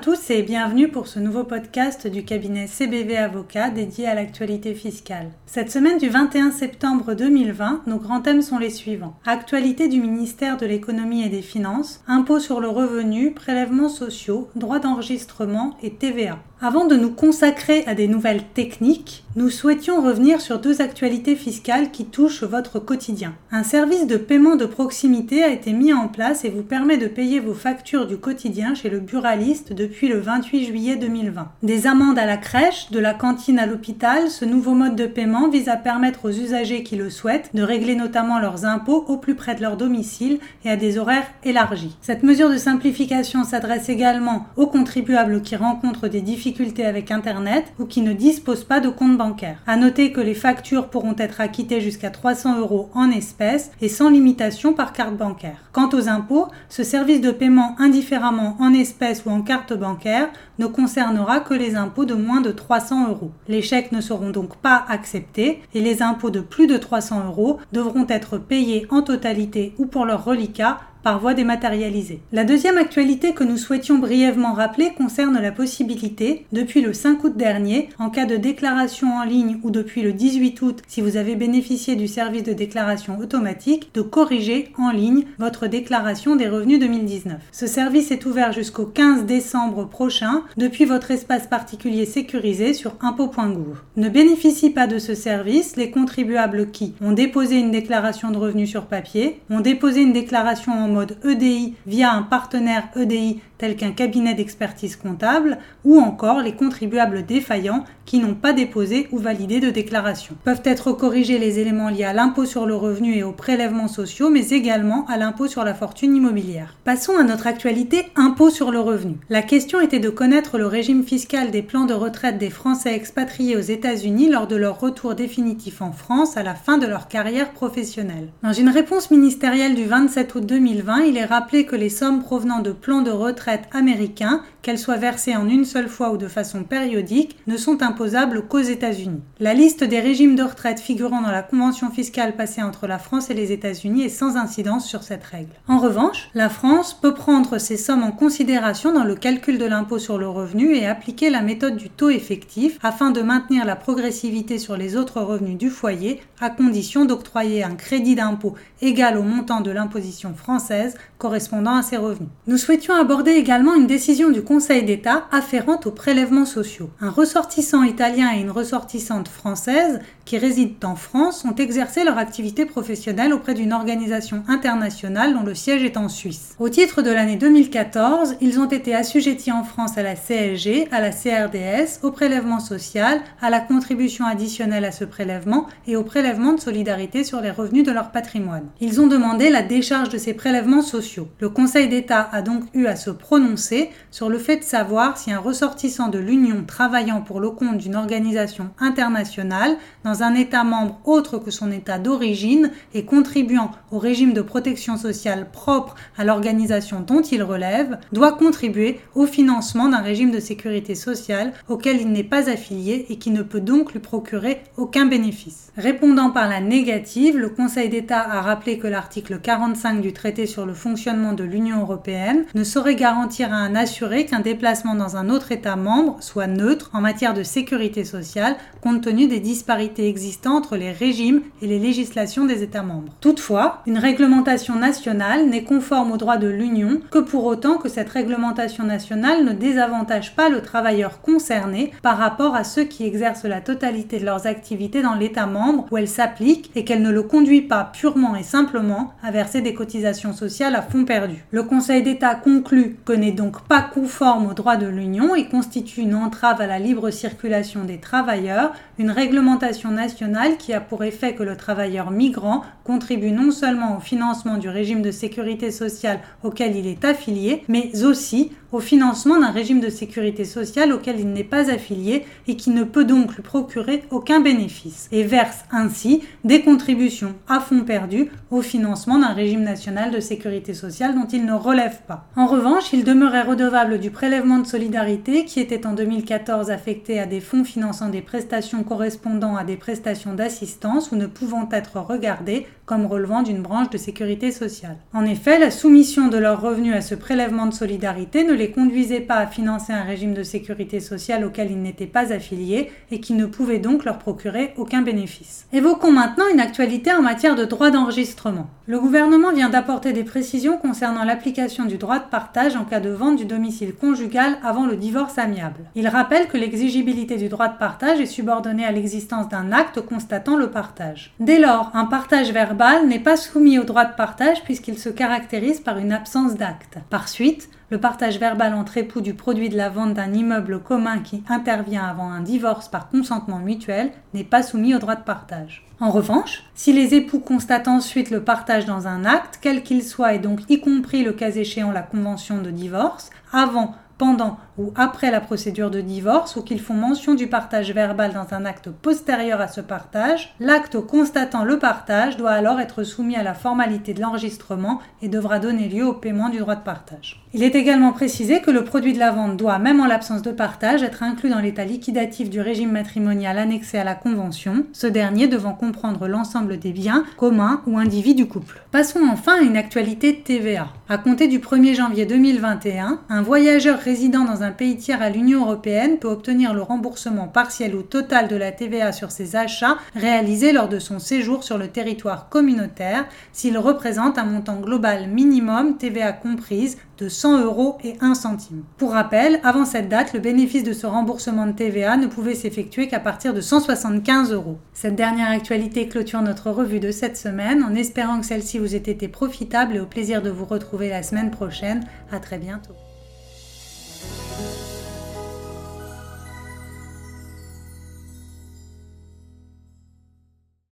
[0.00, 5.30] tous et bienvenue pour ce nouveau podcast du cabinet CBV Avocat dédié à l'actualité fiscale.
[5.44, 9.18] Cette semaine du 21 septembre 2020, nos grands thèmes sont les suivants.
[9.26, 14.78] Actualité du ministère de l'économie et des finances, impôts sur le revenu, prélèvements sociaux, droits
[14.78, 16.38] d'enregistrement et TVA.
[16.62, 21.90] Avant de nous consacrer à des nouvelles techniques, nous souhaitions revenir sur deux actualités fiscales
[21.90, 23.32] qui touchent votre quotidien.
[23.50, 27.06] Un service de paiement de proximité a été mis en place et vous permet de
[27.06, 31.48] payer vos factures du quotidien chez le buraliste depuis le 28 juillet 2020.
[31.62, 35.48] Des amendes à la crèche, de la cantine à l'hôpital, ce nouveau mode de paiement
[35.48, 39.34] vise à permettre aux usagers qui le souhaitent de régler notamment leurs impôts au plus
[39.34, 41.96] près de leur domicile et à des horaires élargis.
[42.02, 46.49] Cette mesure de simplification s'adresse également aux contribuables qui rencontrent des difficultés
[46.84, 49.58] avec Internet ou qui ne disposent pas de compte bancaire.
[49.66, 54.10] À noter que les factures pourront être acquittées jusqu'à 300 euros en espèces et sans
[54.10, 55.58] limitation par carte bancaire.
[55.72, 60.66] Quant aux impôts, ce service de paiement indifféremment en espèces ou en carte bancaire ne
[60.66, 63.30] concernera que les impôts de moins de 300 euros.
[63.48, 67.58] Les chèques ne seront donc pas acceptés et les impôts de plus de 300 euros
[67.72, 72.20] devront être payés en totalité ou pour leur reliquat par voie dématérialisée.
[72.32, 77.36] La deuxième actualité que nous souhaitions brièvement rappeler concerne la possibilité, depuis le 5 août
[77.36, 81.36] dernier, en cas de déclaration en ligne ou depuis le 18 août si vous avez
[81.36, 87.38] bénéficié du service de déclaration automatique, de corriger en ligne votre déclaration des revenus 2019.
[87.52, 93.80] Ce service est ouvert jusqu'au 15 décembre prochain depuis votre espace particulier sécurisé sur impôt.gouv.
[93.96, 98.70] Ne bénéficient pas de ce service les contribuables qui ont déposé une déclaration de revenus
[98.70, 103.92] sur papier, ont déposé une déclaration en mode EDI via un partenaire EDI tel qu'un
[103.92, 109.70] cabinet d'expertise comptable, ou encore les contribuables défaillants qui n'ont pas déposé ou validé de
[109.70, 110.34] déclaration.
[110.44, 114.30] Peuvent être corrigés les éléments liés à l'impôt sur le revenu et aux prélèvements sociaux,
[114.30, 116.74] mais également à l'impôt sur la fortune immobilière.
[116.84, 119.18] Passons à notre actualité impôt sur le revenu.
[119.28, 123.56] La question était de connaître le régime fiscal des plans de retraite des Français expatriés
[123.56, 127.52] aux États-Unis lors de leur retour définitif en France à la fin de leur carrière
[127.52, 128.28] professionnelle.
[128.42, 132.60] Dans une réponse ministérielle du 27 août 2020, il est rappelé que les sommes provenant
[132.60, 136.64] de plans de retraite américains, qu'elles soient versées en une seule fois ou de façon
[136.64, 139.20] périodique, ne sont imposables qu'aux États-Unis.
[139.38, 143.30] La liste des régimes de retraite figurant dans la convention fiscale passée entre la France
[143.30, 145.50] et les États-Unis est sans incidence sur cette règle.
[145.68, 149.98] En revanche, la France peut prendre ces sommes en considération dans le calcul de l'impôt
[149.98, 154.58] sur le revenu et appliquer la méthode du taux effectif afin de maintenir la progressivité
[154.58, 159.60] sur les autres revenus du foyer à condition d'octroyer un crédit d'impôt égal au montant
[159.60, 162.30] de l'imposition française correspondant à ces revenus.
[162.46, 166.90] Nous souhaitions aborder également une décision du Conseil d'État afférente aux prélèvements sociaux.
[167.00, 172.66] Un ressortissant italien et une ressortissante française qui résident en France ont exercé leur activité
[172.66, 176.56] professionnelle auprès d'une organisation internationale dont le siège est en Suisse.
[176.58, 181.00] Au titre de l'année 2014, ils ont été assujettis en France à la CSG, à
[181.00, 186.54] la CRDS, au prélèvement social, à la contribution additionnelle à ce prélèvement et au prélèvement
[186.54, 188.66] de solidarité sur les revenus de leur patrimoine.
[188.80, 191.28] Ils ont demandé la décharge de ces prélèvements sociaux.
[191.38, 195.30] Le Conseil d'État a donc eu à se prononcer sur le fait de savoir si
[195.30, 200.98] un ressortissant de l'Union travaillant pour le compte d'une organisation internationale dans un État membre
[201.04, 207.00] autre que son État d'origine et contribuant au régime de protection sociale propre à l'organisation
[207.00, 212.24] dont il relève, doit contribuer au financement d'un régime de sécurité sociale auquel il n'est
[212.24, 215.72] pas affilié et qui ne peut donc lui procurer aucun bénéfice.
[215.76, 220.66] Répondant par la négative, le Conseil d'État a rappelé que l'article 45 du traité sur
[220.66, 225.28] le fonctionnement de l'Union européenne ne saurait garantir à un assuré qu'un déplacement dans un
[225.28, 230.60] autre État membre soit neutre en matière de sécurité sociale compte tenu des disparités existantes
[230.60, 233.12] entre les régimes et les législations des États membres.
[233.20, 238.08] Toutefois, une réglementation nationale n'est conforme au droit de l'Union que pour autant que cette
[238.08, 243.60] réglementation nationale ne désavantage pas le travailleur concerné par rapport à ceux qui exercent la
[243.60, 247.62] totalité de leurs activités dans l'État membre où elle s'applique et qu'elle ne le conduit
[247.62, 251.44] pas purement et simplement à verser des cotisations sociales à fond perdu.
[251.50, 256.02] Le Conseil d'État conclut que n'est donc pas conforme au droit de l'Union et constitue
[256.02, 261.34] une entrave à la libre circulation des travailleurs, une réglementation nationale qui a pour effet
[261.34, 266.74] que le travailleur migrant contribue non seulement au financement du régime de sécurité sociale auquel
[266.74, 271.44] il est affilié, mais aussi au financement d'un régime de sécurité sociale auquel il n'est
[271.44, 276.62] pas affilié et qui ne peut donc lui procurer aucun bénéfice, et verse ainsi des
[276.62, 281.52] contributions à fonds perdus au financement d'un régime national de sécurité sociale dont il ne
[281.52, 282.26] relève pas.
[282.36, 287.26] En revanche, il demeurait redevable du prélèvement de solidarité qui était en 2014 affecté à
[287.26, 292.66] des fonds finançant des prestations correspondant à des prestations d'assistance ou ne pouvant être regardées
[292.86, 294.96] comme relevant d'une branche de sécurité sociale.
[295.14, 299.20] En effet, la soumission de leurs revenus à ce prélèvement de solidarité ne les conduisait
[299.20, 303.34] pas à financer un régime de sécurité sociale auquel ils n'étaient pas affiliés et qui
[303.34, 305.66] ne pouvait donc leur procurer aucun bénéfice.
[305.72, 308.68] Évoquons maintenant une actualité en matière de droit d'enregistrement.
[308.86, 313.10] Le gouvernement vient d'apporter des précisions concernant l'application du droit de partage en cas de
[313.10, 315.84] vente du domicile conjugal avant le divorce amiable.
[315.94, 320.56] Il rappelle que l'exigibilité du droit de partage est subordonnée à l'existence d'un acte constatant
[320.56, 321.32] le partage.
[321.38, 325.80] Dès lors, un partage verbal n'est pas soumis au droit de partage puisqu'il se caractérise
[325.80, 326.98] par une absence d'acte.
[327.10, 331.18] Par suite, le partage verbal entre époux du produit de la vente d'un immeuble commun
[331.18, 335.84] qui intervient avant un divorce par consentement mutuel n'est pas soumis au droit de partage.
[335.98, 340.34] En revanche, si les époux constatent ensuite le partage dans un acte, quel qu'il soit
[340.34, 345.30] et donc y compris le cas échéant la convention de divorce, avant pendant ou après
[345.30, 349.60] la procédure de divorce ou qu'ils font mention du partage verbal dans un acte postérieur
[349.60, 354.20] à ce partage, l'acte constatant le partage doit alors être soumis à la formalité de
[354.20, 357.42] l'enregistrement et devra donner lieu au paiement du droit de partage.
[357.52, 360.52] Il est également précisé que le produit de la vente doit, même en l'absence de
[360.52, 365.48] partage, être inclus dans l'état liquidatif du régime matrimonial annexé à la convention, ce dernier
[365.48, 368.82] devant comprendre l'ensemble des biens communs ou individus du couple.
[368.92, 370.88] Passons enfin à une actualité TVA.
[371.08, 375.62] À compter du 1er janvier 2021, un voyageur résidant dans un pays tiers à l'Union
[375.62, 380.70] européenne peut obtenir le remboursement partiel ou total de la TVA sur ses achats réalisés
[380.70, 386.32] lors de son séjour sur le territoire communautaire s'il représente un montant global minimum TVA
[386.32, 388.84] comprise de 100 euros et 1 centime.
[388.96, 393.08] Pour rappel, avant cette date, le bénéfice de ce remboursement de TVA ne pouvait s'effectuer
[393.08, 394.78] qu'à partir de 175 euros.
[394.94, 398.98] Cette dernière actualité clôture notre revue de cette semaine en espérant que celle-ci vous ait
[398.98, 402.04] été profitable et au plaisir de vous retrouver la semaine prochaine.
[402.30, 402.94] À très bientôt.